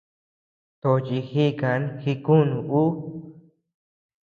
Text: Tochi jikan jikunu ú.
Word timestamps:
Tochi 0.81 1.17
jikan 1.31 1.81
jikunu 2.01 2.57
ú. 2.83 2.83